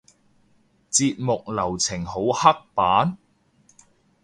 [0.89, 3.15] 節目流程好刻板？